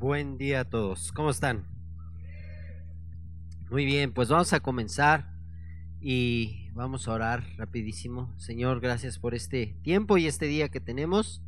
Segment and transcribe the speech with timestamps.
[0.00, 1.12] Buen día a todos.
[1.12, 1.66] ¿Cómo están?
[3.68, 5.30] Muy bien, pues vamos a comenzar
[6.00, 8.32] y vamos a orar rapidísimo.
[8.38, 11.42] Señor, gracias por este tiempo y este día que tenemos.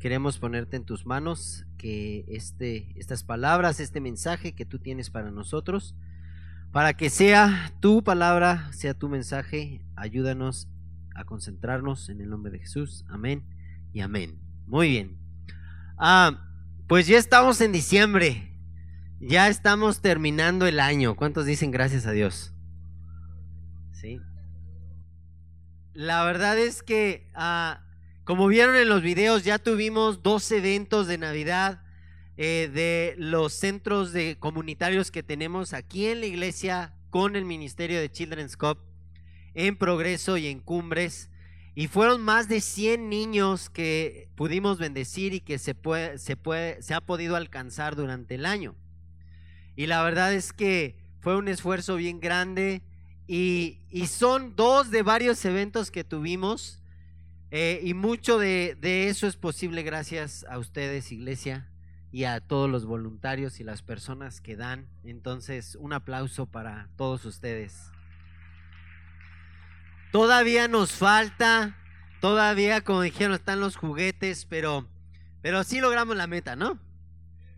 [0.00, 5.30] Queremos ponerte en tus manos que este, estas palabras, este mensaje que tú tienes para
[5.30, 5.94] nosotros,
[6.72, 10.66] para que sea tu palabra, sea tu mensaje, ayúdanos
[11.14, 13.04] a concentrarnos en el nombre de Jesús.
[13.08, 13.44] Amén
[13.92, 14.40] y amén.
[14.66, 15.18] Muy bien.
[15.96, 16.48] Ah,
[16.92, 18.50] pues ya estamos en diciembre.
[19.18, 21.16] Ya estamos terminando el año.
[21.16, 22.52] ¿Cuántos dicen gracias a Dios?
[23.92, 24.20] Sí.
[25.94, 27.80] La verdad es que, ah,
[28.24, 31.82] como vieron en los videos, ya tuvimos dos eventos de Navidad
[32.36, 38.00] eh, de los centros de comunitarios que tenemos aquí en la iglesia con el Ministerio
[38.00, 38.76] de Children's Cup
[39.54, 41.30] en Progreso y en Cumbres.
[41.74, 46.82] Y fueron más de 100 niños que pudimos bendecir y que se, puede, se, puede,
[46.82, 48.74] se ha podido alcanzar durante el año.
[49.74, 52.82] Y la verdad es que fue un esfuerzo bien grande
[53.26, 56.80] y, son dos de varios eventos que tuvimos.
[57.50, 61.70] Eh, y mucho de, de eso es posible gracias a ustedes, iglesia,
[62.10, 64.88] y a todos los voluntarios y las personas que dan.
[65.04, 67.91] Entonces, un aplauso para todos ustedes.
[70.12, 71.74] Todavía nos falta,
[72.20, 74.86] todavía, como dijeron, están los juguetes, pero,
[75.40, 76.78] pero sí logramos la meta, ¿no?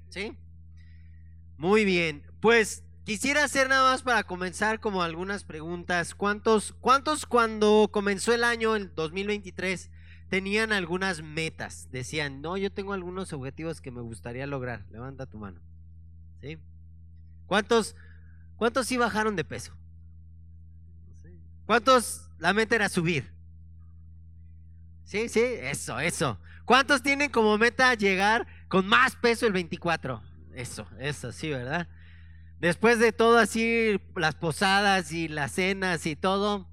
[0.08, 0.38] ¿Sí?
[1.58, 2.22] Muy bien.
[2.40, 6.14] Pues quisiera hacer nada más para comenzar como algunas preguntas.
[6.14, 9.90] ¿Cuántos, cuántos cuando comenzó el año, el 2023,
[10.28, 11.88] tenían algunas metas?
[11.90, 14.86] Decían, no, yo tengo algunos objetivos que me gustaría lograr.
[14.92, 15.60] Levanta tu mano.
[16.40, 16.58] ¿Sí?
[17.46, 17.96] ¿Cuántos,
[18.54, 19.76] cuántos sí bajaron de peso?
[21.66, 23.32] ¿Cuántos la meta era subir.
[25.04, 26.38] Sí, sí, eso, eso.
[26.64, 30.22] ¿Cuántos tienen como meta llegar con más peso el 24?
[30.54, 31.88] Eso, eso, sí, ¿verdad?
[32.60, 36.66] Después de todo así, las posadas y las cenas y todo,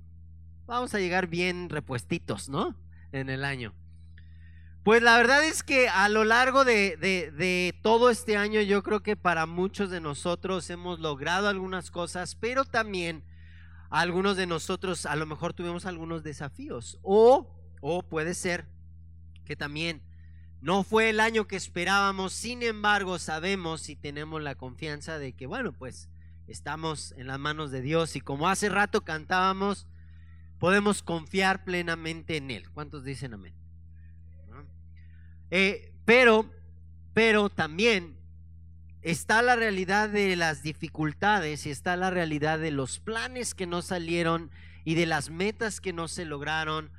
[0.66, 2.76] vamos a llegar bien repuestitos, ¿no?
[3.12, 3.74] En el año.
[4.84, 8.82] Pues la verdad es que a lo largo de, de, de, todo este año yo
[8.82, 13.24] creo que para muchos de nosotros hemos logrado algunas cosas, pero también
[13.92, 16.98] algunos de nosotros a lo mejor tuvimos algunos desafíos.
[17.04, 18.68] O, o puede ser
[19.46, 20.02] que también
[20.62, 25.46] no fue el año que esperábamos, sin embargo sabemos y tenemos la confianza de que,
[25.46, 26.10] bueno, pues
[26.48, 29.88] estamos en las manos de Dios y como hace rato cantábamos,
[30.58, 32.70] podemos confiar plenamente en Él.
[32.72, 33.54] ¿Cuántos dicen amén?
[35.50, 36.50] Eh, pero,
[37.14, 38.21] pero también
[39.02, 43.82] está la realidad de las dificultades y está la realidad de los planes que no
[43.82, 44.52] salieron
[44.84, 46.92] y de las metas que no se lograron.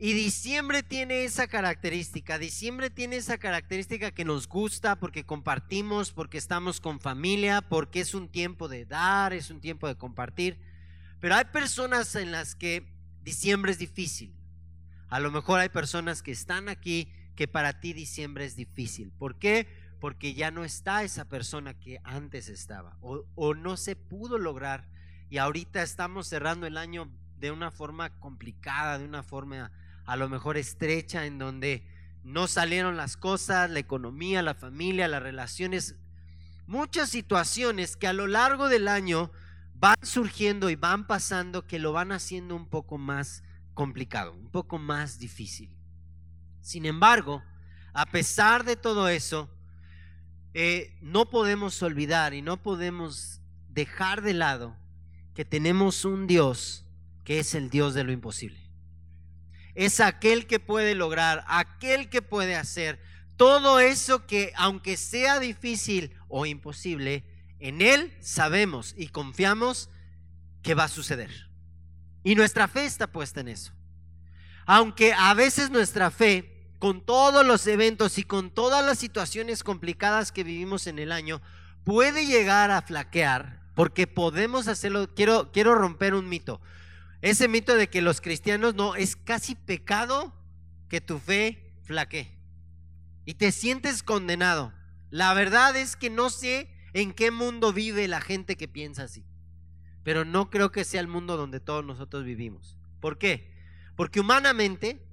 [0.00, 6.38] Y diciembre tiene esa característica, diciembre tiene esa característica que nos gusta porque compartimos, porque
[6.38, 10.58] estamos con familia, porque es un tiempo de dar, es un tiempo de compartir.
[11.20, 12.86] Pero hay personas en las que
[13.24, 14.32] diciembre es difícil.
[15.08, 19.10] A lo mejor hay personas que están aquí que para ti diciembre es difícil.
[19.10, 19.66] ¿Por qué?
[20.00, 24.88] Porque ya no está esa persona que antes estaba o, no se pudo lograr
[25.30, 29.70] y ahorita estamos cerrando el año de una forma complicada, de una forma
[30.06, 31.86] a lo mejor estrecha, en donde
[32.24, 35.96] no salieron las cosas, la economía, la familia, las relaciones,
[36.66, 39.30] muchas situaciones que a lo largo del año
[39.74, 43.42] van surgiendo y van pasando que lo van haciendo un poco más
[43.74, 45.76] complicado, un poco más difícil.
[46.60, 47.42] Sin embargo,
[47.92, 49.48] a pesar de todo eso,
[50.60, 54.76] eh, no podemos olvidar y no podemos dejar de lado
[55.32, 56.84] que tenemos un Dios
[57.22, 58.58] que es el Dios de lo imposible.
[59.76, 62.98] Es aquel que puede lograr, aquel que puede hacer
[63.36, 67.22] todo eso que aunque sea difícil o imposible,
[67.60, 69.88] en Él sabemos y confiamos
[70.62, 71.30] que va a suceder.
[72.24, 73.72] Y nuestra fe está puesta en eso.
[74.66, 80.32] Aunque a veces nuestra fe con todos los eventos y con todas las situaciones complicadas
[80.32, 81.40] que vivimos en el año,
[81.84, 85.12] puede llegar a flaquear, porque podemos hacerlo.
[85.14, 86.60] Quiero, quiero romper un mito.
[87.20, 90.32] Ese mito de que los cristianos no, es casi pecado
[90.88, 92.30] que tu fe flaquee.
[93.24, 94.72] Y te sientes condenado.
[95.10, 99.24] La verdad es que no sé en qué mundo vive la gente que piensa así.
[100.04, 102.76] Pero no creo que sea el mundo donde todos nosotros vivimos.
[103.00, 103.52] ¿Por qué?
[103.96, 105.07] Porque humanamente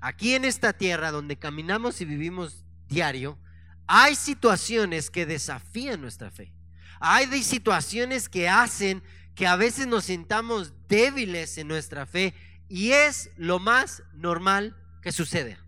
[0.00, 3.38] aquí en esta tierra donde caminamos y vivimos diario,
[3.86, 6.52] hay situaciones que desafían nuestra fe.
[7.00, 9.02] Hay situaciones que hacen
[9.34, 12.34] que a veces nos sintamos débiles en nuestra fe
[12.68, 15.58] y es lo más normal que sucede.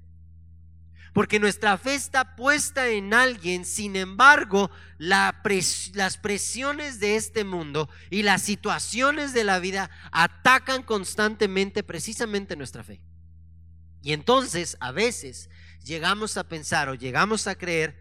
[1.13, 8.23] Porque nuestra fe está puesta en alguien, sin embargo, las presiones de este mundo y
[8.23, 13.01] las situaciones de la vida atacan constantemente precisamente nuestra fe.
[14.03, 15.49] Y entonces, a veces,
[15.85, 17.97] llegamos a pensar o llegamos a creer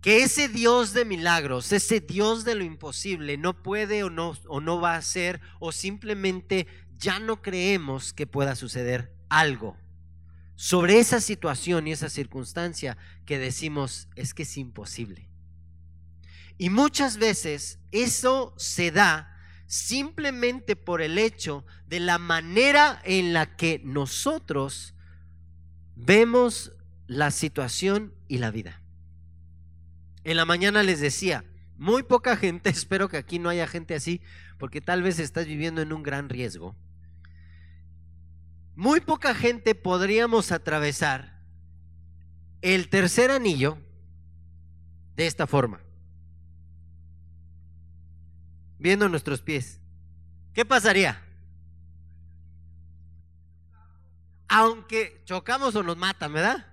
[0.00, 4.60] que ese Dios de milagros, ese Dios de lo imposible, no puede o no, o
[4.60, 6.66] no va a ser, o simplemente
[6.96, 9.76] ya no creemos que pueda suceder algo
[10.56, 15.30] sobre esa situación y esa circunstancia que decimos es que es imposible.
[16.58, 19.34] Y muchas veces eso se da
[19.66, 24.94] simplemente por el hecho de la manera en la que nosotros
[26.04, 26.72] vemos
[27.06, 28.82] la situación y la vida.
[30.24, 31.44] En la mañana les decía,
[31.76, 34.20] muy poca gente, espero que aquí no haya gente así,
[34.58, 36.76] porque tal vez estás viviendo en un gran riesgo
[38.80, 41.38] muy poca gente podríamos atravesar
[42.62, 43.76] el tercer anillo
[45.16, 45.82] de esta forma,
[48.78, 49.80] viendo nuestros pies.
[50.54, 51.22] ¿Qué pasaría?
[54.52, 56.66] Aunque chocamos o nos matan, ¿verdad?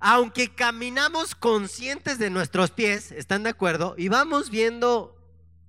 [0.00, 3.94] Aunque caminamos conscientes de nuestros pies, ¿están de acuerdo?
[3.96, 5.16] Y vamos viendo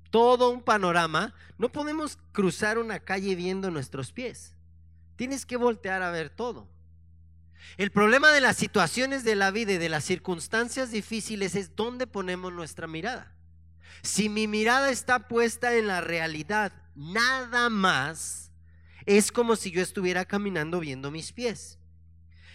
[0.10, 4.56] todo un panorama, no podemos cruzar una calle viendo nuestros pies.
[5.16, 6.68] Tienes que voltear a ver todo.
[7.78, 12.08] El problema de las situaciones de la vida y de las circunstancias difíciles es dónde
[12.08, 13.36] ponemos nuestra mirada.
[14.02, 18.47] Si mi mirada está puesta en la realidad, nada más
[19.08, 21.80] es como si yo estuviera caminando viendo mis pies.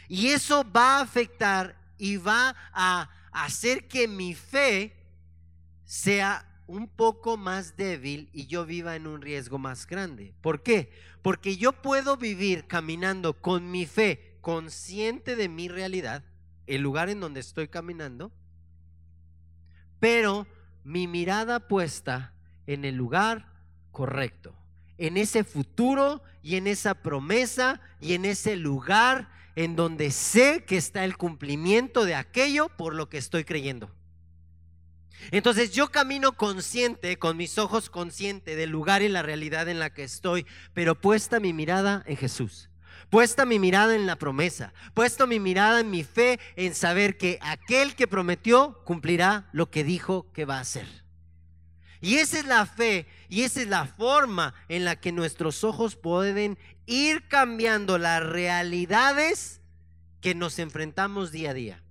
[0.06, 4.94] Y eso va a afectar y va a hacer que mi fe
[5.84, 10.34] sea un poco más débil y yo viva en un riesgo más grande.
[10.40, 10.92] ¿Por qué?
[11.22, 16.22] Porque yo puedo vivir caminando con mi fe consciente de mi realidad,
[16.66, 18.32] el lugar en donde estoy caminando,
[20.00, 20.46] pero
[20.84, 22.34] mi mirada puesta
[22.66, 23.52] en el lugar
[23.90, 24.54] correcto,
[25.02, 30.76] en ese futuro y en esa promesa y en ese lugar en donde sé que
[30.76, 33.90] está el cumplimiento de aquello por lo que estoy creyendo.
[35.32, 39.92] Entonces yo camino consciente, con mis ojos consciente del lugar y la realidad en la
[39.92, 42.70] que estoy, pero puesta mi mirada en Jesús.
[43.10, 47.40] Puesta mi mirada en la promesa, puesta mi mirada en mi fe, en saber que
[47.42, 51.01] aquel que prometió cumplirá lo que dijo que va a hacer.
[52.02, 55.94] Y esa es la fe y esa es la forma en la que nuestros ojos
[55.94, 59.60] pueden ir cambiando las realidades
[60.20, 61.82] que nos enfrentamos día a día.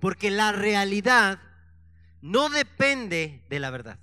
[0.00, 1.38] Porque la realidad
[2.20, 4.00] no depende de la verdad.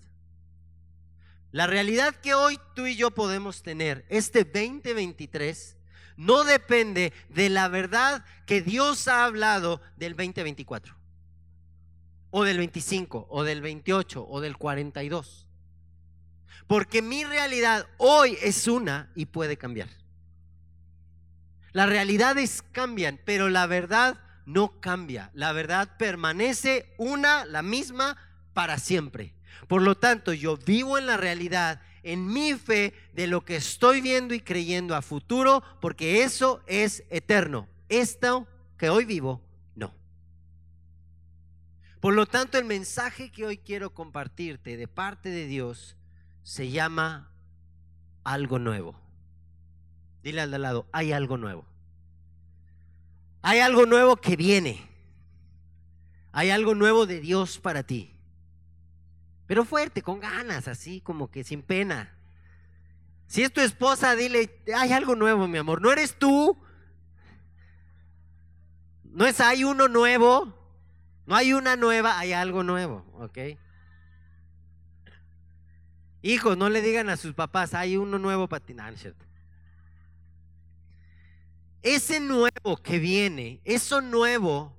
[1.52, 5.76] La realidad que hoy tú y yo podemos tener, este 2023,
[6.16, 10.96] no depende de la verdad que Dios ha hablado del 2024,
[12.36, 15.48] o del 25, o del 28, o del 42.
[16.66, 19.88] Porque mi realidad hoy es una y puede cambiar.
[21.74, 25.30] Las realidades cambian, pero la verdad no cambia.
[25.36, 28.18] La verdad permanece una, la misma,
[28.56, 29.36] para siempre.
[29.68, 34.02] Por lo tanto, yo vivo en la realidad, en mi fe de lo que estoy
[34.02, 37.68] viendo y creyendo a futuro, porque eso es eterno.
[37.90, 38.48] Esto
[38.80, 39.40] que hoy vivo.
[42.04, 45.96] Por lo tanto, el mensaje que hoy quiero compartirte de parte de Dios
[46.44, 47.32] se llama
[48.26, 49.00] algo nuevo.
[50.22, 51.66] Dile al de lado, hay algo nuevo.
[53.42, 54.86] Hay algo nuevo que viene.
[56.34, 58.14] Hay algo nuevo de Dios para ti.
[59.48, 62.14] Pero fuerte, con ganas, así como que sin pena.
[63.28, 65.82] Si es tu esposa, dile, hay algo nuevo, mi amor.
[65.82, 66.58] No eres tú.
[69.06, 70.63] No es hay uno nuevo.
[71.26, 73.58] No hay una nueva, hay algo nuevo, ¿ok?
[76.22, 78.76] Hijos, no le digan a sus papás, hay uno nuevo para ti.
[81.82, 84.74] Ese nuevo que viene, eso nuevo,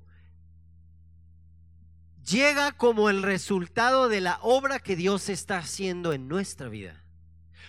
[2.24, 7.04] llega como el resultado de la obra que Dios está haciendo en nuestra vida.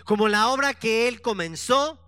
[0.05, 1.99] Como la obra que Él comenzó,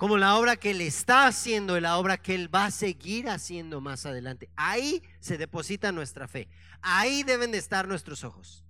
[0.00, 3.28] como la obra que Él está haciendo y la obra que Él va a seguir
[3.28, 4.48] haciendo más adelante.
[4.56, 6.48] Ahí se deposita nuestra fe.
[6.80, 8.64] Ahí deben de estar nuestros ojos.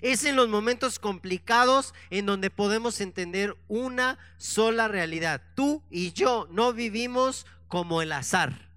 [0.00, 5.42] Es en los momentos complicados en donde podemos entender una sola realidad.
[5.56, 8.68] Tú y yo no vivimos como el azar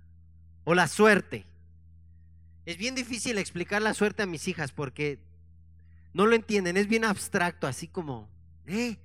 [0.63, 1.45] o la suerte.
[2.65, 5.19] Es bien difícil explicar la suerte a mis hijas porque
[6.11, 8.27] no lo entienden, es bien abstracto, así como,
[8.65, 8.97] ¿eh?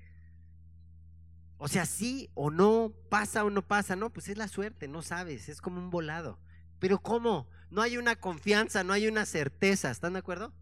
[1.63, 5.03] O sea, sí o no, pasa o no pasa, no, pues es la suerte, no
[5.03, 6.39] sabes, es como un volado.
[6.79, 7.49] Pero ¿cómo?
[7.71, 10.55] No hay una confianza, no hay una certeza, ¿están de acuerdo?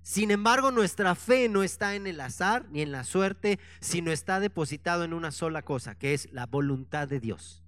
[0.00, 4.40] Sin embargo, nuestra fe no está en el azar ni en la suerte, sino está
[4.40, 7.62] depositado en una sola cosa, que es la voluntad de Dios.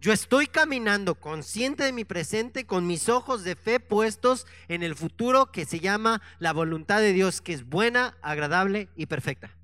[0.00, 4.94] Yo estoy caminando consciente de mi presente con mis ojos de fe puestos en el
[4.94, 9.54] futuro que se llama la voluntad de Dios, que es buena, agradable y perfecta.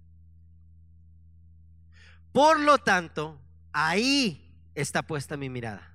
[2.32, 3.40] Por lo tanto,
[3.72, 5.90] ahí está puesta mi mirada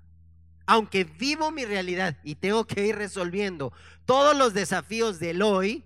[0.65, 3.72] aunque vivo mi realidad y tengo que ir resolviendo
[4.06, 5.84] todos los desafíos del hoy,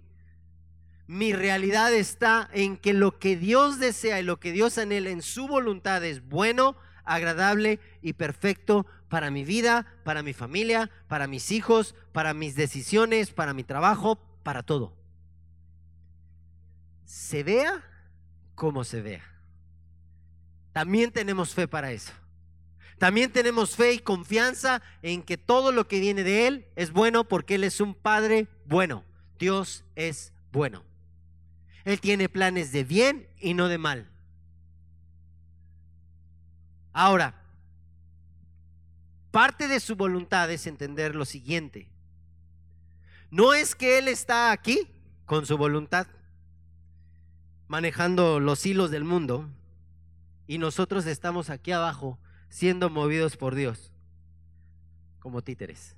[1.08, 5.22] mi realidad está en que lo que Dios desea y lo que Dios anhela en
[5.22, 11.51] su voluntad es bueno, agradable y perfecto para mi vida, para mi familia, para mis
[11.51, 14.94] hijos, para mis decisiones, para mi trabajo, para todo.
[17.06, 17.84] Se vea
[18.53, 19.38] como se vea.
[20.72, 22.12] También tenemos fe para eso.
[22.98, 27.24] También tenemos fe y confianza en que todo lo que viene de Él es bueno
[27.24, 29.06] porque Él es un Padre bueno.
[29.40, 30.84] Dios es bueno.
[31.86, 34.10] Él tiene planes de bien y no de mal.
[36.92, 37.42] Ahora,
[39.32, 41.90] parte de su voluntad es entender lo siguiente.
[43.32, 44.88] No es que Él está aquí
[45.26, 46.08] con su voluntad,
[47.68, 49.50] manejando los hilos del mundo,
[50.50, 52.18] y nosotros estamos aquí abajo
[52.50, 53.91] siendo movidos por Dios,
[55.20, 55.96] como títeres.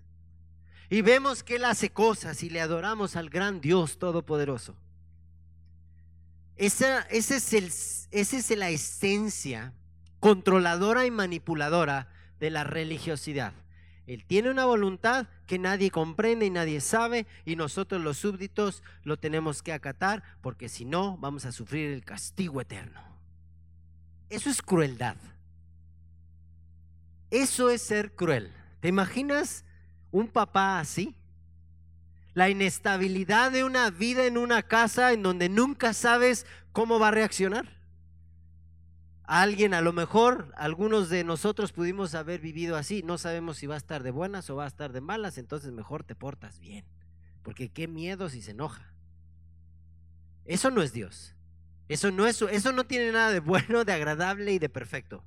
[0.90, 4.76] Y vemos que Él hace cosas y le adoramos al gran Dios Todopoderoso.
[6.58, 7.38] Esa, esa
[8.12, 9.74] es la esencia
[10.20, 12.10] controladora y manipuladora
[12.42, 13.54] de la religiosidad.
[14.06, 19.16] Él tiene una voluntad que nadie comprende y nadie sabe y nosotros los súbditos lo
[19.16, 23.11] tenemos que acatar porque si no vamos a sufrir el castigo eterno.
[24.32, 25.18] Eso es crueldad.
[27.30, 28.54] Eso es ser cruel.
[28.80, 29.66] ¿Te imaginas
[30.10, 31.18] un papá así?
[32.34, 37.12] La inestabilidad de una vida en una casa en donde nunca sabes cómo va a
[37.12, 37.68] reaccionar.
[39.26, 43.76] alguien, a lo mejor algunos de nosotros pudimos haber vivido así, no sabemos si va
[43.76, 46.86] a estar de buenas o va a estar de malas, entonces mejor te portas bien,
[47.44, 48.94] porque qué miedo si se enoja.
[50.46, 51.34] Eso no es Dios.
[51.92, 55.26] Eso no es eso no tiene nada de bueno, de agradable y de perfecto.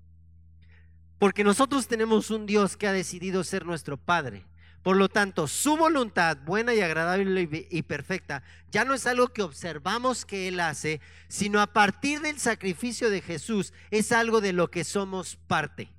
[1.18, 4.46] Porque nosotros tenemos un Dios que ha decidido ser nuestro Padre.
[4.82, 9.42] Por lo tanto, su voluntad buena y agradable y perfecta ya no es algo que
[9.42, 14.70] observamos que Él hace, sino a partir del sacrificio de Jesús es algo de lo
[14.70, 15.90] que somos parte.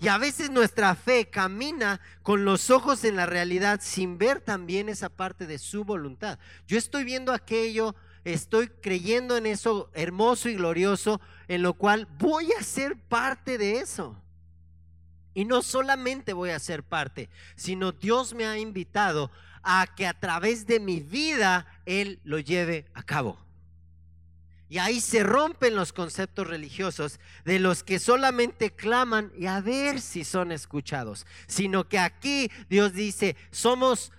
[0.00, 4.88] Y a veces nuestra fe camina con los ojos en la realidad sin ver también
[4.88, 6.38] esa parte de su voluntad.
[6.66, 7.94] Yo estoy viendo aquello
[8.24, 13.78] estoy creyendo en eso hermoso y glorioso, en lo cual voy a ser parte de
[13.78, 14.16] eso.
[15.34, 19.30] Y no solamente voy a ser parte, sino Dios me ha invitado
[19.62, 23.44] a que a través de mi vida Él lo lleve a cabo.
[24.68, 30.00] Y ahí se rompen los conceptos religiosos de los que solamente claman y a ver
[30.00, 34.10] si son escuchados, sino que aquí Dios dice, somos,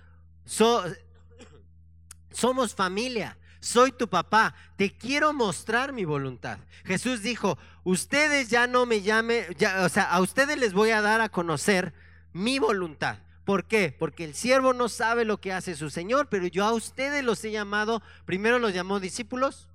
[2.30, 3.36] somos familia,
[3.66, 6.58] soy tu papá, te quiero mostrar mi voluntad.
[6.84, 9.44] Jesús dijo, ustedes ya no me llamen,
[9.82, 11.92] o sea, a ustedes les voy a dar a conocer
[12.32, 13.18] mi voluntad.
[13.44, 13.94] ¿Por qué?
[13.98, 17.44] Porque el siervo no sabe lo que hace su Señor, pero yo a ustedes los
[17.44, 19.68] he llamado, primero los llamó discípulos,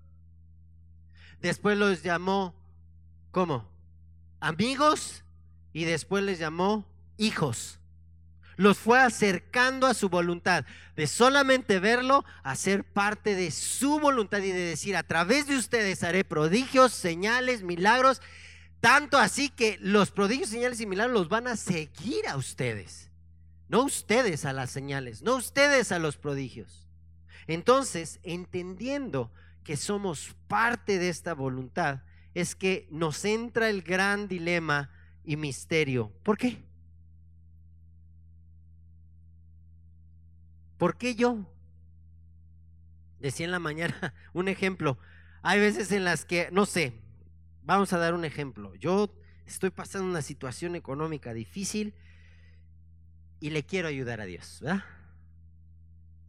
[1.42, 2.56] después los llamó,
[3.32, 3.70] ¿cómo?
[4.40, 5.26] Amigos
[5.74, 6.86] y después les llamó
[7.18, 7.81] hijos
[8.58, 10.66] los fue acercando a su voluntad,
[10.96, 15.58] de solamente verlo a ser parte de su voluntad y de decir, a través de
[15.58, 18.22] ustedes haré prodigios, señales, milagros,
[18.80, 23.10] tanto así que los prodigios, señales y milagros los van a seguir a ustedes,
[23.68, 26.88] no ustedes a las señales, no ustedes a los prodigios.
[27.48, 29.32] Entonces, entendiendo
[29.64, 32.02] que somos parte de esta voluntad,
[32.34, 34.90] es que nos entra el gran dilema
[35.24, 36.12] y misterio.
[36.24, 36.58] ¿Por qué?
[40.82, 41.46] ¿Por qué yo?
[43.20, 44.98] Decía en la mañana un ejemplo.
[45.44, 46.94] Hay veces en las que, no sé,
[47.62, 48.74] vamos a dar un ejemplo.
[48.74, 49.14] Yo
[49.46, 51.94] estoy pasando una situación económica difícil
[53.40, 54.84] y le quiero ayudar a Dios, ¿verdad?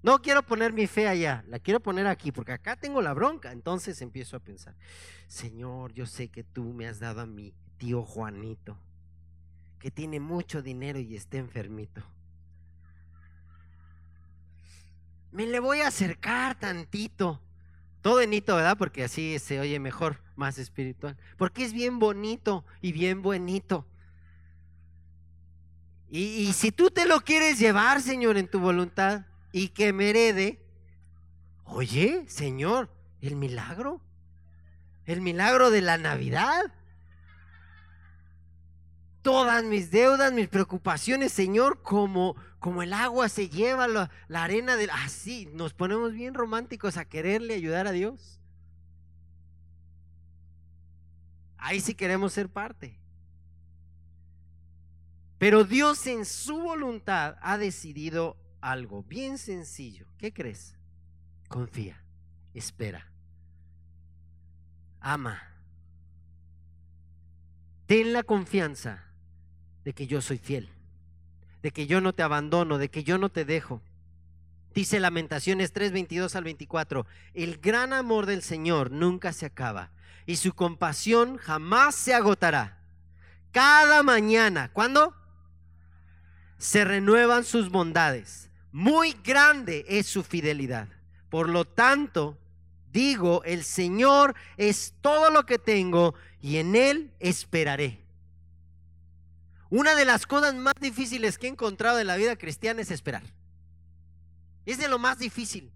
[0.02, 3.52] No quiero poner mi fe allá, la quiero poner aquí, porque acá tengo la bronca.
[3.52, 4.74] Entonces empiezo a pensar,
[5.28, 8.76] Señor, yo sé que tú me has dado a mi tío Juanito,
[9.78, 12.02] que tiene mucho dinero y está enfermito.
[15.32, 17.40] Me le voy a acercar tantito.
[18.02, 18.76] Todo bonito, ¿verdad?
[18.76, 21.16] Porque así se oye mejor, más espiritual.
[21.36, 23.86] Porque es bien bonito y bien bonito.
[26.14, 30.60] Y, si tú te lo quieres llevar, Señor, en tu voluntad y que me herede,
[31.64, 32.90] oye, Señor,
[33.22, 34.02] el milagro,
[35.06, 36.70] el milagro de la Navidad.
[39.22, 44.74] Todas mis deudas, mis preocupaciones, Señor, como, como el agua se lleva la, la arena
[44.74, 44.90] del...
[44.90, 48.40] Así, nos ponemos bien románticos a quererle ayudar a Dios.
[51.56, 52.98] Ahí sí queremos ser parte.
[55.38, 60.06] Pero Dios en su voluntad ha decidido algo bien sencillo.
[60.18, 60.76] ¿Qué crees?
[61.48, 62.02] Confía,
[62.54, 63.12] espera,
[65.00, 65.40] ama.
[67.86, 69.11] Ten la confianza
[69.84, 70.68] de que yo soy fiel,
[71.62, 73.82] de que yo no te abandono, de que yo no te dejo.
[74.74, 79.90] Dice Lamentaciones 3, 22 al 24, el gran amor del Señor nunca se acaba
[80.24, 82.78] y su compasión jamás se agotará.
[83.50, 85.14] Cada mañana, ¿cuándo?
[86.62, 88.48] se renuevan sus bondades.
[88.70, 90.86] Muy grande es su fidelidad.
[91.28, 92.38] Por lo tanto,
[92.92, 98.01] digo, el Señor es todo lo que tengo y en Él esperaré.
[99.72, 103.22] Una de las cosas más difíciles que he encontrado en la vida cristiana es esperar.
[104.66, 105.72] Es de lo más difícil.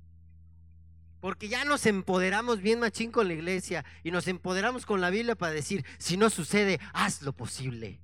[1.20, 5.34] Porque ya nos empoderamos bien machín con la iglesia y nos empoderamos con la Biblia
[5.34, 7.98] para decir, si no sucede, haz lo posible.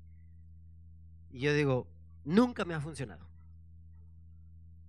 [1.30, 1.86] Y yo digo,
[2.24, 3.26] Nunca me ha funcionado.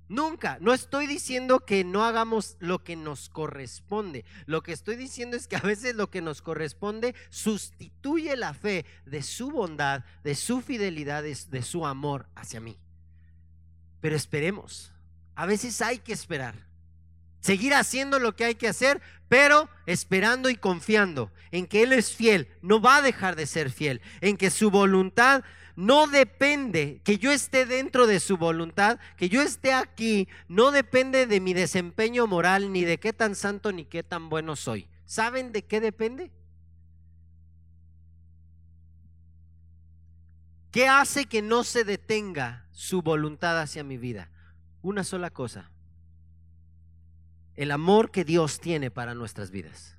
[0.10, 0.58] Nunca.
[0.60, 4.26] No estoy diciendo que no hagamos lo que nos corresponde.
[4.46, 8.86] Lo que estoy diciendo es que a veces lo que nos corresponde sustituye la fe
[9.06, 12.78] de su bondad, de su fidelidad, de, su amor hacia mí.
[14.02, 14.92] Pero esperemos.
[15.36, 16.56] A veces hay que esperar.
[17.40, 22.14] Seguir haciendo lo que hay que hacer, pero esperando y confiando en que Él es
[22.14, 22.48] fiel.
[22.62, 24.02] No va a dejar de ser fiel.
[24.22, 25.44] En que su voluntad
[25.76, 31.26] no depende, que yo esté dentro de su voluntad, que yo esté aquí, no depende
[31.26, 34.88] de mi desempeño moral, ni de qué tan santo ni qué tan bueno soy.
[35.06, 36.32] ¿Saben de qué depende?
[40.72, 44.30] ¿Qué hace que no se detenga su voluntad hacia mi vida?
[44.82, 45.72] Una sola cosa.
[47.56, 49.96] El amor que Dios tiene para nuestras vidas.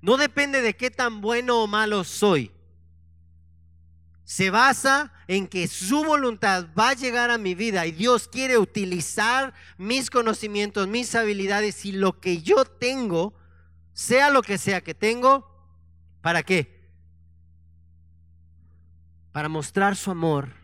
[0.00, 2.52] No depende de qué tan bueno o malo soy
[4.24, 8.56] se basa en que su voluntad va a llegar a mi vida y Dios quiere
[8.56, 13.34] utilizar mis conocimientos, mis habilidades y lo que yo tengo,
[13.92, 15.46] sea lo que sea que tengo,
[16.22, 16.88] ¿para qué?
[19.32, 20.54] Para mostrar su amor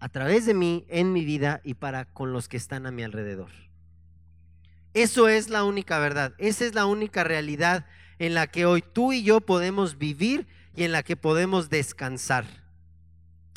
[0.00, 3.02] a través de mí, en mi vida y para con los que están a mi
[3.02, 3.50] alrededor.
[4.94, 7.84] Eso es la única verdad, esa es la única realidad
[8.18, 12.63] en la que hoy tú y yo podemos vivir y en la que podemos descansar.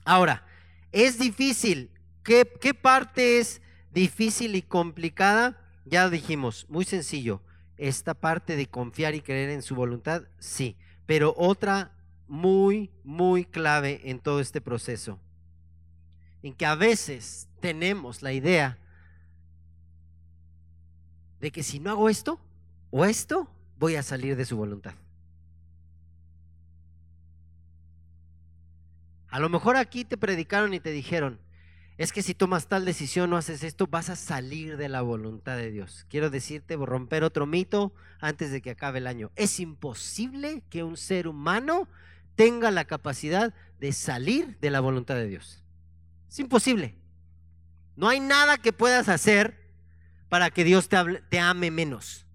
[0.08, 0.46] Ahora,
[0.94, 1.92] es difícil.
[2.24, 5.62] ¿Qué, parte es difícil y complicada?
[5.84, 7.42] Ya dijimos, muy sencillo.
[7.76, 10.78] Esta parte de confiar y creer en su voluntad, sí.
[11.06, 11.92] Pero otra
[12.26, 15.20] muy, muy clave en todo este proceso.
[16.42, 18.78] En que a veces tenemos la idea
[21.42, 22.40] de que si no hago esto
[22.92, 24.94] o esto, voy a salir de su voluntad.
[29.38, 31.40] A lo mejor aquí te predicaron y te dijeron,
[32.00, 35.58] es que si tomas tal decisión o haces esto, vas a salir de la voluntad
[35.58, 36.08] de Dios.
[36.10, 39.30] Quiero decirte, romper otro mito antes de que acabe el año.
[39.36, 41.88] Es imposible que un ser humano
[42.36, 45.64] tenga la capacidad de salir de la voluntad de Dios.
[46.28, 46.96] Es imposible.
[47.96, 49.72] No hay nada que puedas hacer
[50.30, 50.98] para que Dios te,
[51.30, 52.26] te ame menos.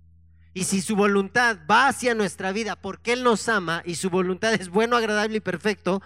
[0.54, 4.54] Y si su voluntad va hacia nuestra vida porque Él nos ama y su voluntad
[4.54, 6.00] es bueno, agradable y perfecto,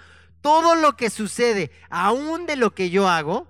[0.47, 3.49] todo lo que sucede, aún de lo que yo hago,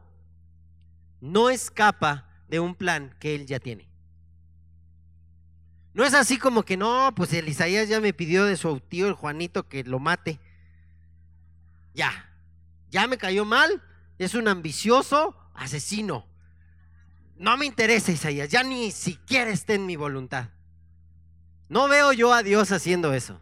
[1.20, 3.86] no escapa de un plan que él ya tiene.
[5.92, 9.08] No es así como que no, pues el Isaías ya me pidió de su tío
[9.08, 10.40] el Juanito que lo mate.
[11.92, 12.32] Ya,
[12.88, 13.82] ya me cayó mal,
[14.16, 16.26] es un ambicioso asesino.
[17.36, 20.48] No me interesa Isaías, ya ni siquiera está en mi voluntad.
[21.68, 23.38] No veo yo a Dios haciendo eso.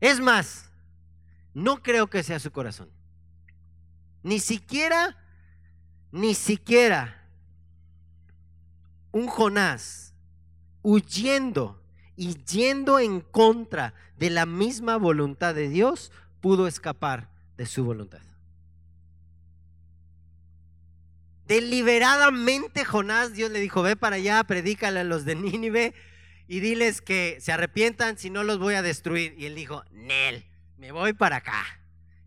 [0.00, 0.65] Es más,
[1.56, 2.90] no creo que sea su corazón.
[4.22, 5.16] Ni siquiera,
[6.12, 7.26] ni siquiera
[9.10, 10.12] un Jonás
[10.82, 11.82] huyendo
[12.14, 18.20] y yendo en contra de la misma voluntad de Dios pudo escapar de su voluntad.
[21.46, 25.94] Deliberadamente Jonás, Dios le dijo, ve para allá, predícale a los de Nínive
[26.48, 29.34] y diles que se arrepientan, si no los voy a destruir.
[29.38, 30.44] Y él dijo, Nel,
[30.78, 31.64] me voy para acá.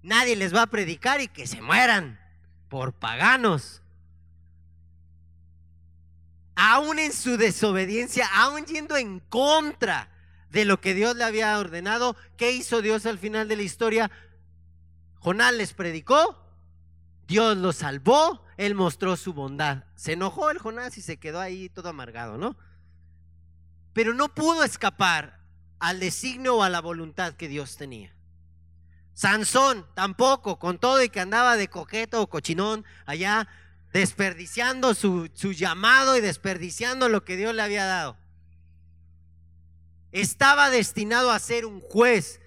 [0.02, 2.20] Nadie les va a predicar y que se mueran.
[2.70, 3.82] por paganos.
[6.56, 10.12] Aún en su desobediencia, aún yendo en contra
[10.52, 14.12] de lo que Dios le había ordenado, ¿qué hizo Dios al final de la historia?
[15.20, 16.46] Jonás les predicó,
[17.28, 19.86] Dios los salvó, él mostró su bondad.
[19.96, 22.56] Se enojó el Jonás y se quedó ahí todo amargado, ¿no?
[23.94, 25.40] Pero no pudo escapar
[25.80, 28.14] al designio o a la voluntad que Dios tenía.
[29.20, 33.50] Sansón tampoco, con todo y que andaba de coqueto o cochinón allá,
[33.92, 38.16] desperdiciando su, su llamado y desperdiciando lo que Dios le había dado.
[40.14, 42.40] Estaba destinado a ser un juez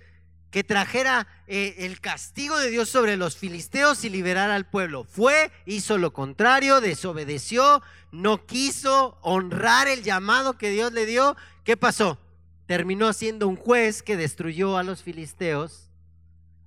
[0.50, 5.04] que trajera eh, el castigo de Dios sobre los filisteos y liberar al pueblo.
[5.04, 7.82] Fue, hizo lo contrario, desobedeció,
[8.12, 11.36] no quiso honrar el llamado que Dios le dio.
[11.64, 12.18] ¿Qué pasó?
[12.64, 15.91] Terminó siendo un juez que destruyó a los filisteos,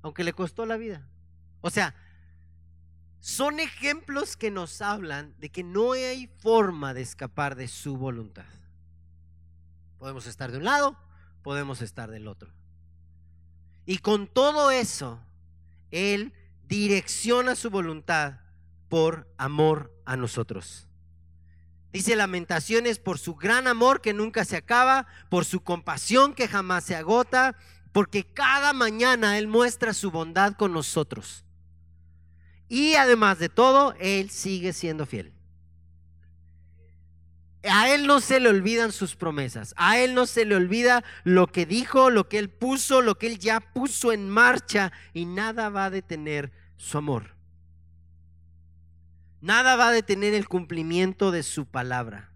[0.05, 1.01] aunque le costó la vida.
[1.61, 1.95] O sea,
[3.19, 8.45] son ejemplos que nos hablan de que no hay forma de escapar de su voluntad.
[9.97, 10.95] Podemos estar de un lado,
[11.41, 12.53] podemos estar del otro.
[13.87, 15.19] Y con todo eso,
[15.89, 16.33] Él
[16.67, 18.41] direcciona su voluntad
[18.89, 20.87] por amor a nosotros.
[21.91, 26.83] Dice lamentaciones por su gran amor que nunca se acaba, por su compasión que jamás
[26.83, 27.57] se agota,
[27.95, 31.45] porque cada mañana Él muestra su bondad con nosotros.
[32.67, 35.31] Y además de todo, Él sigue siendo fiel.
[37.63, 39.73] A Él no se le olvidan sus promesas.
[39.77, 43.27] A Él no se le olvida lo que dijo, lo que Él puso, lo que
[43.27, 44.91] Él ya puso en marcha.
[45.13, 47.37] Y nada va a detener su amor.
[49.39, 52.29] Nada va a detener el cumplimiento de su palabra.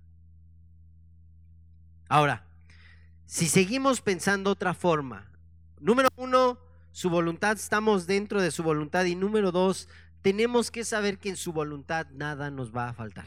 [2.07, 2.45] Ahora,
[3.25, 5.28] si seguimos pensando otra forma,
[5.79, 6.59] número uno,
[6.91, 9.05] su voluntad, estamos dentro de su voluntad.
[9.05, 9.87] Y número dos,
[10.21, 13.25] tenemos que saber que en su voluntad nada nos va a faltar.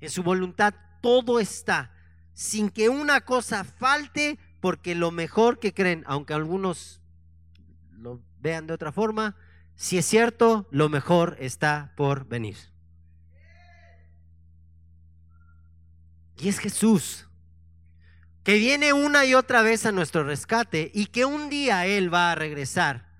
[0.00, 1.92] En su voluntad todo está,
[2.32, 7.00] sin que una cosa falte, porque lo mejor que creen, aunque algunos
[7.92, 9.36] lo vean de otra forma,
[9.76, 12.56] si es cierto, lo mejor está por venir.
[16.36, 17.28] Y es Jesús,
[18.42, 22.32] que viene una y otra vez a nuestro rescate y que un día Él va
[22.32, 23.10] a regresar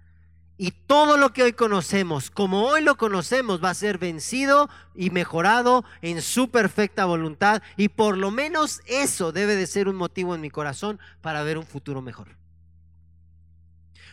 [0.63, 5.09] y todo lo que hoy conocemos, como hoy lo conocemos, va a ser vencido y
[5.09, 7.63] mejorado en su perfecta voluntad.
[7.79, 11.57] Y por lo menos eso debe de ser un motivo en mi corazón para ver
[11.57, 12.37] un futuro mejor.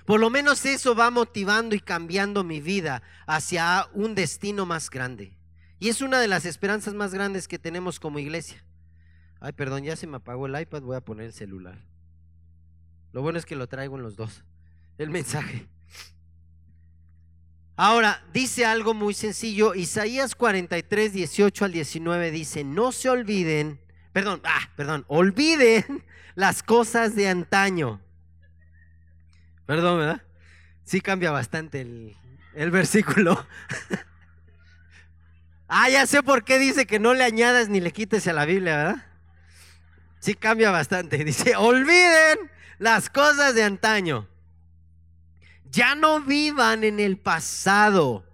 [0.06, 5.38] Por lo menos eso va motivando y cambiando mi vida hacia un destino más grande.
[5.82, 8.63] Y es una de las esperanzas más grandes que tenemos como iglesia.
[9.39, 11.78] Ay, perdón, ya se me apagó el iPad, voy a poner el celular.
[13.13, 14.43] Lo bueno es que lo traigo en los dos.
[14.97, 15.67] El mensaje.
[17.76, 19.76] Ahora, dice algo muy sencillo.
[19.76, 23.80] Isaías 43, 18 al 19 dice, no se olviden,
[24.13, 26.04] perdón, ah, perdón, olviden
[26.36, 28.02] las cosas de antaño.
[29.67, 30.21] Perdón, ¿verdad?
[30.84, 32.17] Sí cambia bastante el,
[32.56, 33.45] el versículo.
[35.67, 38.45] ah, ya sé por qué dice que no le añadas ni le quites a la
[38.45, 39.06] Biblia, ¿verdad?
[40.28, 41.18] Sí cambia bastante.
[41.24, 44.28] Dice, olviden las cosas de antaño.
[45.72, 48.26] Ya no vivan en el pasado.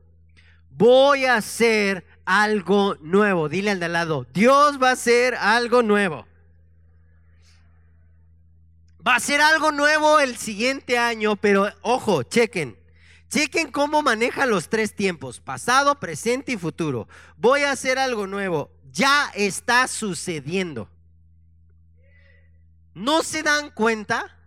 [0.71, 3.47] Voy a hacer algo nuevo.
[3.47, 6.25] Dile al de al lado, Dios va a hacer algo nuevo.
[9.07, 12.75] Va a ser algo nuevo el siguiente año, pero ojo, chequen.
[13.29, 17.07] Chequen cómo maneja los tres tiempos, pasado, presente y futuro.
[17.37, 18.71] Voy a hacer algo nuevo.
[18.91, 20.89] Ya está sucediendo.
[22.93, 24.37] ¿No se dan cuenta?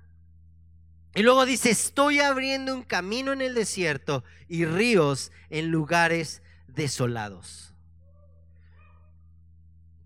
[1.15, 7.73] Y luego dice, estoy abriendo un camino en el desierto y ríos en lugares desolados.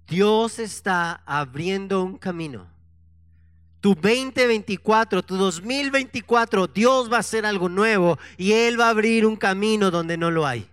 [0.07, 2.69] Dios está abriendo un camino.
[3.81, 9.25] Tu 2024, tu 2024, Dios va a hacer algo nuevo y Él va a abrir
[9.25, 10.69] un camino donde no lo hay.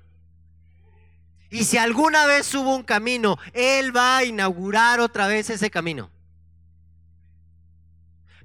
[1.50, 6.12] Y si alguna vez hubo un camino, Él va a inaugurar otra vez ese camino.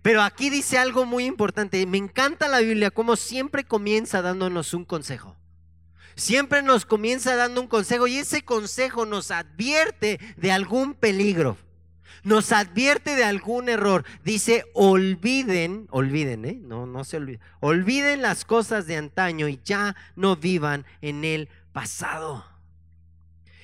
[0.02, 1.86] Pero aquí dice algo muy importante.
[1.86, 5.36] Me encanta la Biblia como siempre comienza dándonos un consejo.
[6.14, 11.56] Siempre nos comienza dando un consejo y ese consejo nos advierte de algún peligro.
[12.24, 14.04] Nos advierte de algún error.
[14.22, 16.58] Dice, olviden, olviden, ¿eh?
[16.60, 17.40] no, no se olviden.
[17.60, 22.51] Olviden las cosas de antaño y ya no vivan en el pasado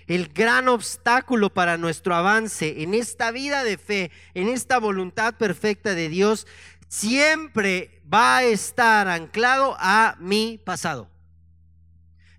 [0.09, 5.95] el gran obstáculo para nuestro avance en esta vida de fe, en esta voluntad perfecta
[5.95, 6.47] de Dios,
[6.89, 11.11] siempre va a estar anclado a mi pasado.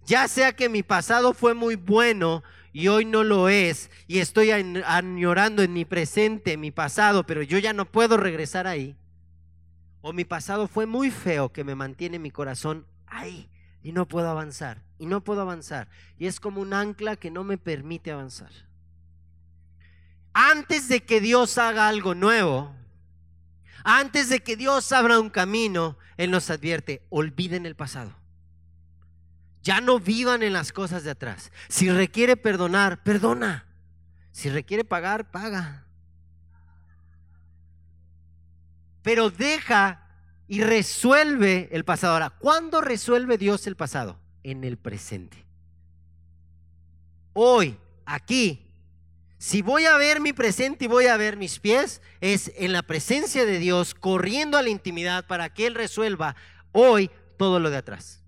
[0.07, 4.51] Ya sea que mi pasado fue muy bueno y hoy no lo es, y estoy
[4.51, 8.95] añorando en mi presente mi pasado, pero yo ya no puedo regresar ahí.
[10.01, 13.49] O mi pasado fue muy feo que me mantiene mi corazón ahí
[13.83, 15.87] y no puedo avanzar, y no puedo avanzar.
[16.17, 18.51] Y es como un ancla que no me permite avanzar.
[20.33, 22.73] Antes de que Dios haga algo nuevo,
[23.83, 28.13] antes de que Dios abra un camino, Él nos advierte, olviden el pasado.
[29.63, 31.51] Ya no vivan en las cosas de atrás.
[31.67, 33.65] Si requiere perdonar, perdona.
[34.31, 35.85] Si requiere pagar, paga.
[39.01, 40.08] Pero deja
[40.49, 42.13] y resuelve el pasado.
[42.13, 44.19] Ahora, ¿cuándo resuelve Dios el pasado?
[44.43, 45.45] En el presente.
[47.33, 48.67] Hoy, aquí,
[49.37, 52.81] si voy a ver mi presente y voy a ver mis pies, es en la
[52.81, 56.35] presencia de Dios, corriendo a la intimidad para que Él resuelva
[56.71, 58.23] hoy todo lo de atrás.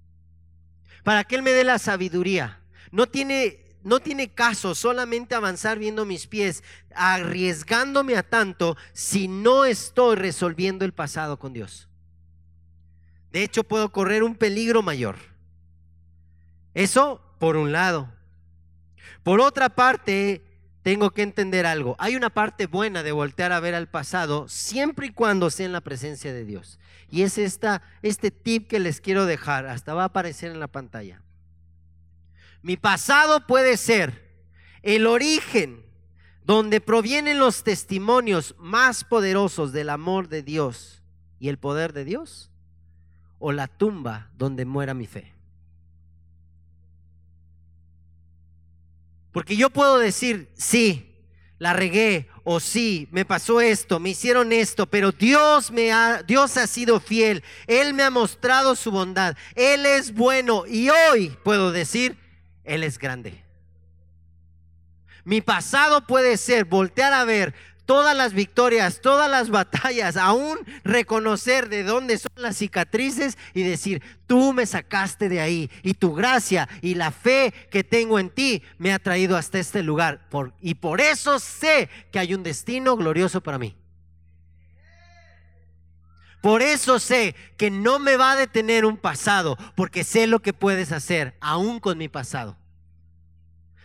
[1.03, 2.61] Para que Él me dé la sabiduría.
[2.91, 9.65] No tiene, no tiene caso solamente avanzar viendo mis pies, arriesgándome a tanto si no
[9.65, 11.87] estoy resolviendo el pasado con Dios.
[13.31, 15.15] De hecho, puedo correr un peligro mayor.
[16.73, 18.13] Eso por un lado.
[19.23, 20.43] Por otra parte,
[20.83, 21.95] tengo que entender algo.
[21.99, 25.71] Hay una parte buena de voltear a ver al pasado siempre y cuando sea en
[25.71, 26.79] la presencia de Dios.
[27.09, 29.65] Y es esta, este tip que les quiero dejar.
[29.65, 31.21] Hasta va a aparecer en la pantalla.
[32.61, 34.29] Mi pasado puede ser
[34.81, 35.85] el origen
[36.43, 41.01] donde provienen los testimonios más poderosos del amor de Dios
[41.39, 42.50] y el poder de Dios
[43.41, 45.33] o la tumba donde muera mi fe.
[49.33, 51.11] Porque yo puedo decir, sí,
[51.57, 56.55] la regué, o sí, me pasó esto, me hicieron esto, pero Dios me ha, Dios
[56.57, 61.71] ha sido fiel, Él me ha mostrado su bondad, Él es bueno y hoy puedo
[61.71, 62.17] decir,
[62.63, 63.43] Él es grande.
[65.23, 67.53] Mi pasado puede ser voltear a ver
[67.91, 74.01] todas las victorias, todas las batallas, aún reconocer de dónde son las cicatrices y decir,
[74.27, 78.63] tú me sacaste de ahí y tu gracia y la fe que tengo en ti
[78.77, 80.25] me ha traído hasta este lugar.
[80.61, 83.75] y por eso sé que hay un destino glorioso para mí.
[86.41, 90.53] Por eso sé que no me va a detener un pasado, porque sé lo que
[90.53, 92.55] puedes hacer aún con mi pasado.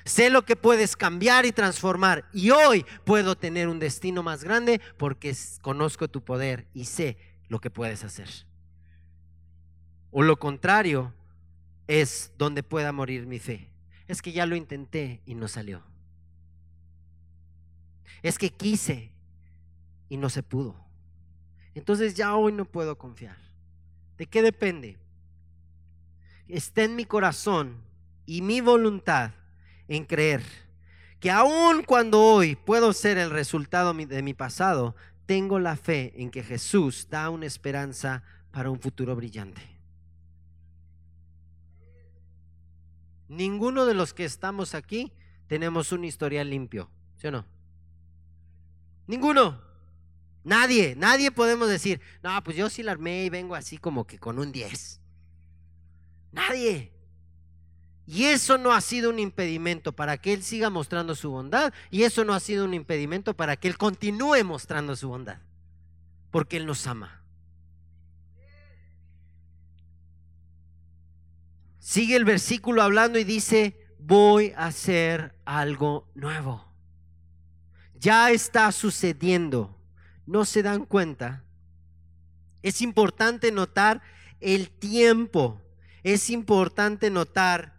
[0.06, 2.28] Sé lo que puedes cambiar y transformar.
[2.32, 7.58] Y hoy puedo tener un destino más grande porque conozco tu poder y sé lo
[7.58, 8.28] que puedes hacer.
[10.12, 11.12] O lo contrario
[11.88, 13.68] es donde pueda morir mi fe.
[14.06, 15.82] Es que ya lo intenté y no salió.
[18.22, 19.10] Es que quise
[20.08, 20.76] y no se pudo.
[21.74, 23.38] Entonces ya hoy no puedo confiar.
[24.16, 24.98] ¿De qué depende?
[26.46, 27.82] Está en mi corazón
[28.24, 29.32] y mi voluntad
[29.88, 30.42] en creer
[31.20, 34.94] que aun cuando hoy puedo ser el resultado de mi pasado,
[35.26, 39.62] tengo la fe en que Jesús da una esperanza para un futuro brillante.
[43.28, 45.12] Ninguno de los que estamos aquí
[45.48, 47.44] tenemos un historial limpio, ¿sí o no?
[49.06, 49.60] Ninguno.
[50.44, 54.18] Nadie, nadie podemos decir, no, pues yo sí la armé y vengo así como que
[54.18, 55.00] con un 10.
[56.30, 56.95] Nadie.
[58.06, 61.74] Y eso no ha sido un impedimento para que Él siga mostrando su bondad.
[61.90, 65.38] Y eso no ha sido un impedimento para que Él continúe mostrando su bondad.
[66.30, 67.22] Porque Él nos ama.
[71.80, 76.64] Sigue el versículo hablando y dice, voy a hacer algo nuevo.
[77.94, 79.76] Ya está sucediendo.
[80.26, 81.44] ¿No se dan cuenta?
[82.62, 84.02] Es importante notar
[84.40, 85.60] el tiempo.
[86.02, 87.75] Es importante notar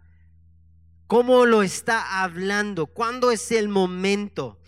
[1.08, 2.86] ¿Cómo lo está hablando?
[2.86, 4.60] ¿Cuándo es el momento?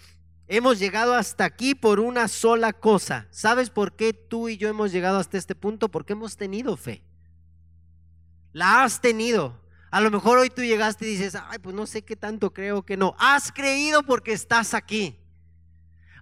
[0.49, 3.29] Hemos llegado hasta aquí por una sola cosa.
[3.31, 5.91] ¿Sabes por qué tú y yo hemos llegado hasta este punto?
[5.91, 7.03] Porque hemos tenido fe.
[8.55, 9.61] La has tenido.
[9.91, 12.87] A lo mejor hoy tú llegaste y dices, ay, pues no sé qué tanto creo
[12.87, 13.15] que no.
[13.19, 15.19] Has creído porque estás aquí.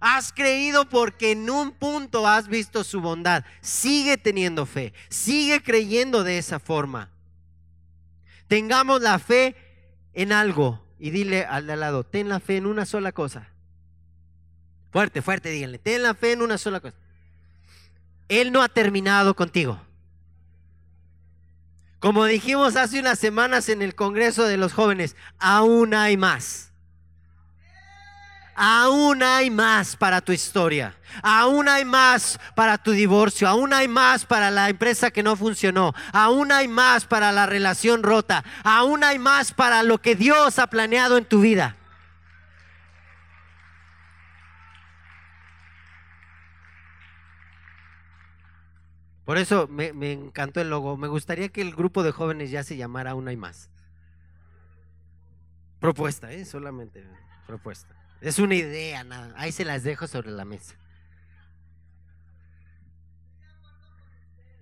[0.01, 3.45] Has creído porque en un punto has visto su bondad.
[3.61, 4.93] Sigue teniendo fe.
[5.07, 7.09] Sigue creyendo de esa forma.
[8.49, 9.55] Tengamos la fe
[10.21, 13.47] en algo y dile al de al lado, ten la fe en una sola cosa.
[14.91, 16.97] Fuerte, fuerte, díganle, ten la fe en una sola cosa.
[18.27, 19.79] Él no ha terminado contigo.
[22.01, 26.68] Como dijimos hace unas semanas en el Congreso de los Jóvenes, aún hay más.
[28.61, 30.93] Aún hay más para tu historia.
[31.23, 35.95] Aún hay más para tu divorcio, aún hay más para la empresa que no funcionó,
[36.13, 40.67] aún hay más para la relación rota, aún hay más para lo que Dios ha
[40.67, 41.77] planeado en tu vida.
[49.25, 50.97] Por eso me, encantó el logo.
[50.97, 53.69] Me gustaría que el grupo de jóvenes ya se llamara Aún hay más.
[55.79, 56.45] Propuesta, ¿eh?
[56.45, 57.05] solamente
[57.45, 57.95] propuesta.
[58.21, 59.33] Es una idea, nada.
[59.37, 60.75] Ahí se las dejo sobre la mesa.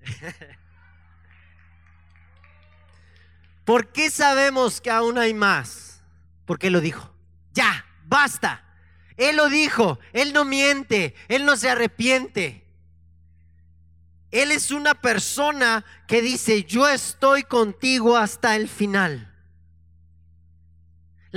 [3.66, 6.02] ¿Por qué sabemos que aún hay más?
[6.46, 7.14] Porque Él lo dijo.
[7.54, 8.64] Ya, basta.
[9.18, 10.00] Él lo dijo.
[10.14, 11.16] Él no miente.
[11.28, 12.64] Él no se arrepiente.
[14.32, 19.27] Él es una persona que dice, yo estoy contigo hasta el final.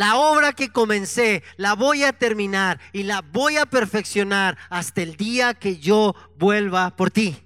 [0.00, 5.14] La obra que comencé la voy a terminar y la voy a perfeccionar hasta el
[5.14, 7.36] día que yo vuelva por ti.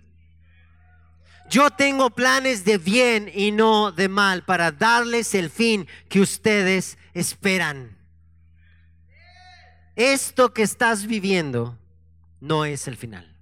[1.50, 6.96] Yo tengo planes de bien y no de mal para darles el fin que ustedes
[7.12, 7.98] esperan.
[9.96, 11.76] Esto que estás viviendo
[12.38, 13.36] no es el final.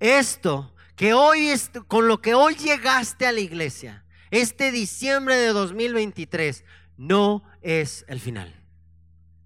[0.00, 1.52] Esto que hoy,
[1.86, 6.64] con lo que hoy llegaste a la iglesia, este diciembre de 2023,
[6.96, 8.54] no es el final.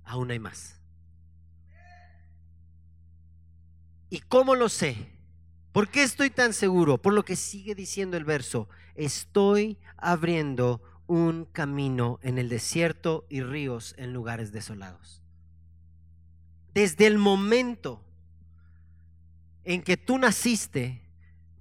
[0.04, 0.80] Aún hay más.
[4.08, 5.10] ¿Y cómo lo sé?
[5.72, 6.98] ¿Por qué estoy tan seguro?
[6.98, 8.68] Por lo que sigue diciendo el verso.
[8.94, 15.22] Estoy abriendo un camino en el desierto y ríos en lugares desolados.
[16.72, 18.02] Desde el momento
[19.64, 21.02] en que tú naciste,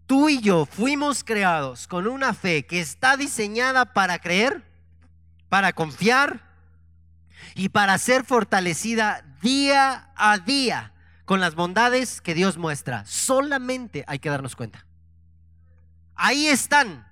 [0.06, 4.64] tú y yo fuimos creados con una fe que está diseñada para creer,
[5.56, 6.42] para confiar
[7.54, 10.92] y para ser fortalecida día a día
[11.24, 13.06] con las bondades que Dios muestra.
[13.06, 14.86] Solamente hay que darnos cuenta.
[16.14, 17.08] Ahí están.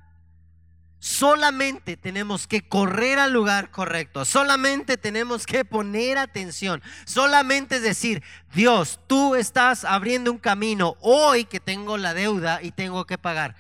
[1.00, 4.26] Solamente tenemos que correr al lugar correcto.
[4.26, 6.84] Solamente tenemos que poner atención.
[7.06, 12.72] Solamente es decir, Dios, tú estás abriendo un camino hoy que tengo la deuda y
[12.72, 13.56] tengo que pagar.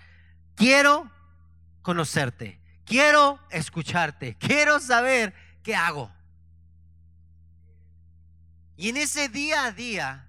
[0.55, 1.09] Quiero
[1.83, 2.62] conocerte.
[2.85, 4.35] Quiero escucharte.
[4.35, 6.11] Quiero saber qué hago.
[8.75, 10.27] Y en ese día a día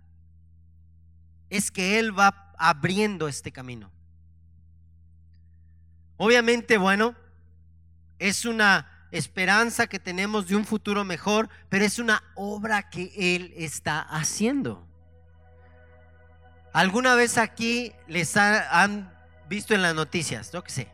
[1.50, 3.90] es que Él va abriendo este camino.
[6.16, 7.14] Obviamente, bueno,
[8.18, 13.52] es una esperanza que tenemos de un futuro mejor, pero es una obra que Él
[13.56, 14.86] está haciendo.
[16.72, 19.12] ¿Alguna vez aquí les han
[19.48, 20.50] visto en las noticias?
[20.52, 20.93] Yo que sé.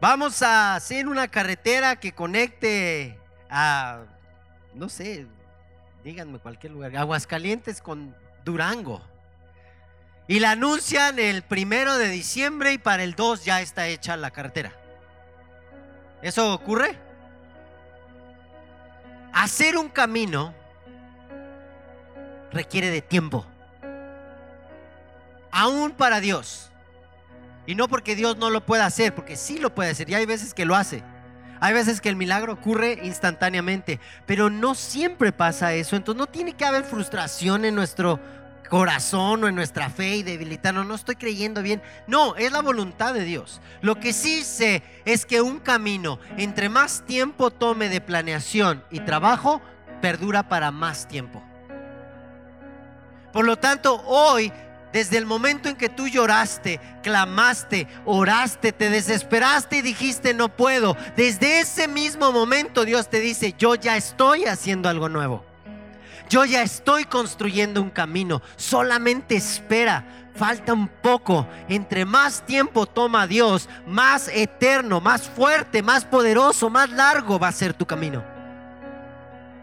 [0.00, 4.02] Vamos a hacer una carretera que conecte a,
[4.74, 5.26] no sé,
[6.02, 9.02] díganme cualquier lugar, Aguascalientes con Durango.
[10.26, 14.30] Y la anuncian el primero de diciembre y para el 2 ya está hecha la
[14.30, 14.72] carretera.
[16.22, 16.98] ¿Eso ocurre?
[19.32, 20.54] Hacer un camino
[22.52, 23.44] requiere de tiempo.
[25.50, 26.70] Aún para Dios.
[27.66, 30.10] Y no porque Dios no lo pueda hacer, porque sí lo puede hacer.
[30.10, 31.02] Y hay veces que lo hace.
[31.60, 35.96] Hay veces que el milagro ocurre instantáneamente, pero no siempre pasa eso.
[35.96, 38.20] Entonces no tiene que haber frustración en nuestro
[38.68, 40.86] corazón o en nuestra fe y debilitarnos.
[40.86, 41.80] No estoy creyendo bien.
[42.06, 43.60] No, es la voluntad de Dios.
[43.80, 49.00] Lo que sí sé es que un camino, entre más tiempo tome de planeación y
[49.00, 49.62] trabajo,
[50.02, 51.42] perdura para más tiempo.
[53.32, 54.52] Por lo tanto, hoy
[54.94, 60.96] desde el momento en que tú lloraste, clamaste, oraste, te desesperaste y dijiste no puedo,
[61.16, 65.44] desde ese mismo momento Dios te dice, yo ya estoy haciendo algo nuevo.
[66.30, 68.40] Yo ya estoy construyendo un camino.
[68.56, 70.30] Solamente espera.
[70.34, 71.46] Falta un poco.
[71.68, 77.52] Entre más tiempo toma Dios, más eterno, más fuerte, más poderoso, más largo va a
[77.52, 78.33] ser tu camino.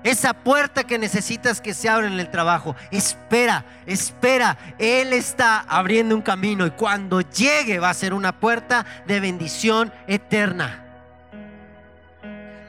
[0.04, 2.76] Esa puerta que necesitas que se abra en el trabajo.
[2.90, 4.58] Espera, espera.
[4.80, 9.94] Él está abriendo un camino y cuando llegue va a ser una puerta de bendición
[10.08, 10.86] eterna.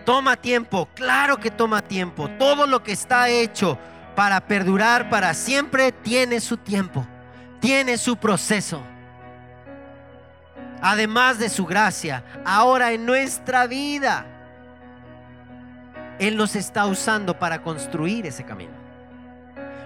[0.05, 2.29] Toma tiempo, claro que toma tiempo.
[2.39, 3.79] Todo lo que está hecho
[4.15, 7.07] para perdurar para siempre tiene su tiempo,
[7.61, 8.83] tiene su proceso.
[10.83, 14.27] Además de su gracia, ahora en nuestra vida
[16.23, 18.71] él nos está usando para construir ese camino.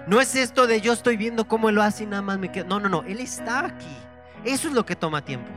[0.05, 2.65] No es esto de yo estoy viendo cómo lo hace y nada más me quedo.
[2.67, 3.03] No, no, no.
[3.03, 3.97] Él está aquí.
[4.45, 5.49] Eso es lo que toma tiempo.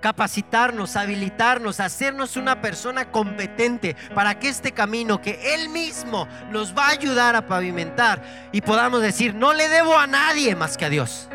[0.00, 6.86] capacitarnos, habilitarnos, hacernos una persona competente para que este camino que Él mismo nos va
[6.86, 8.22] a ayudar a pavimentar
[8.52, 11.28] y podamos decir, no le debo a nadie más que a Dios.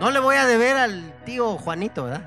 [0.00, 2.22] No le voy a deber al tío Juanito, ¿verdad?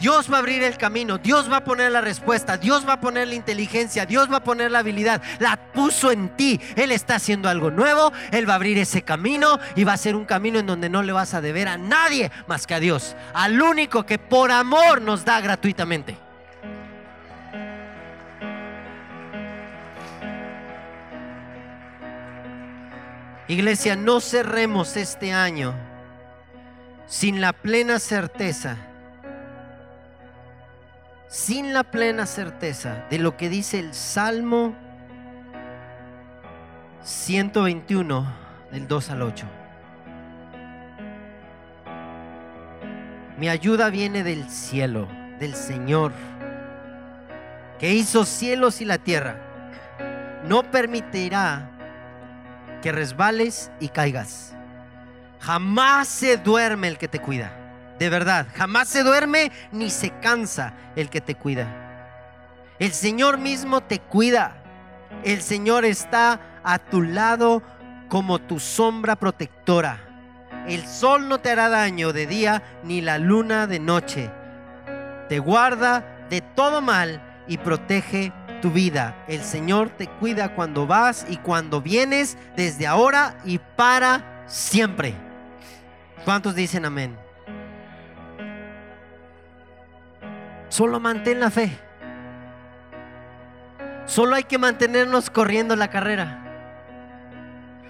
[0.00, 3.00] Dios va a abrir el camino, Dios va a poner la respuesta, Dios va a
[3.00, 5.20] poner la inteligencia, Dios va a poner la habilidad.
[5.38, 6.58] La puso en ti.
[6.74, 10.16] Él está haciendo algo nuevo, Él va a abrir ese camino y va a ser
[10.16, 13.14] un camino en donde no le vas a deber a nadie más que a Dios,
[13.34, 16.16] al único que por amor nos da gratuitamente.
[23.48, 25.74] Iglesia, no cerremos este año
[27.06, 28.89] sin la plena certeza
[31.30, 34.74] sin la plena certeza de lo que dice el Salmo
[37.04, 38.26] 121
[38.72, 39.46] del 2 al 8.
[43.38, 45.06] Mi ayuda viene del cielo,
[45.38, 46.12] del Señor,
[47.78, 49.36] que hizo cielos y la tierra.
[50.44, 51.70] No permitirá
[52.82, 54.56] que resbales y caigas.
[55.38, 57.59] Jamás se duerme el que te cuida
[58.00, 58.46] de verdad.
[58.56, 61.68] Jamás se duerme ni se cansa el que te cuida.
[62.78, 64.56] El Señor mismo te cuida.
[65.22, 67.62] El Señor está a tu lado
[68.08, 69.98] como tu sombra protectora.
[70.66, 74.30] El sol no te hará daño de día ni la luna de noche.
[75.28, 78.32] Te guarda de todo mal y protege
[78.62, 79.24] tu vida.
[79.28, 85.14] El Señor te cuida cuando vas y cuando vienes, desde ahora y para siempre.
[86.24, 87.29] ¿Cuántos dicen amén?
[90.70, 91.76] Solo mantén la fe.
[94.06, 96.46] Solo hay que mantenernos corriendo la carrera.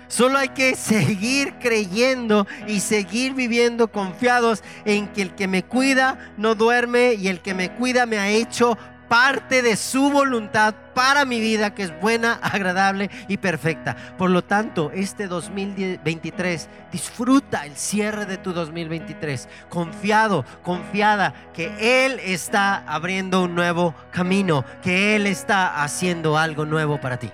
[0.08, 6.32] Solo hay que seguir creyendo y seguir viviendo confiados en que el que me cuida
[6.36, 8.76] no duerme y el que me cuida me ha hecho
[9.10, 13.96] parte de su voluntad para mi vida que es buena, agradable y perfecta.
[14.16, 22.20] Por lo tanto, este 2023, disfruta el cierre de tu 2023, confiado, confiada que Él
[22.20, 27.32] está abriendo un nuevo camino, que Él está haciendo algo nuevo para ti.